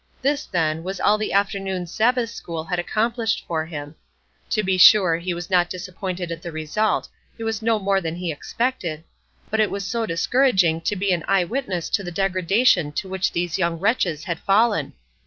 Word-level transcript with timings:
This, 0.23 0.47
then, 0.47 0.81
was 0.81 0.99
all 0.99 1.19
the 1.19 1.31
afternoon's 1.31 1.93
Sabbath 1.93 2.31
school 2.31 2.63
had 2.63 2.79
accomplished 2.79 3.45
for 3.45 3.67
him. 3.67 3.93
To 4.49 4.63
be 4.63 4.75
sure 4.75 5.17
he 5.17 5.31
was 5.35 5.51
not 5.51 5.69
disappointed 5.69 6.31
at 6.31 6.41
the 6.41 6.51
result; 6.51 7.07
it 7.37 7.43
was 7.43 7.61
no 7.61 7.77
more 7.77 8.01
than 8.01 8.15
he 8.15 8.29
had 8.29 8.35
expected; 8.39 9.03
but 9.51 9.59
it 9.59 9.69
was 9.69 9.85
so 9.85 10.07
discouraging 10.07 10.81
to 10.81 10.95
be 10.95 11.13
an 11.13 11.23
eye 11.27 11.43
witness 11.43 11.87
to 11.91 12.03
the 12.03 12.09
degradation 12.09 12.91
to 12.93 13.07
which 13.07 13.31
these 13.31 13.59
young 13.59 13.77
wretches 13.79 14.23
had 14.23 14.39
fallen! 14.39 14.93